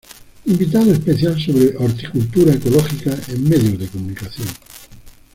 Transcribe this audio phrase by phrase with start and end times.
[0.45, 4.47] Invitado especial sobre Horticultura ecológica en medios de comunicación.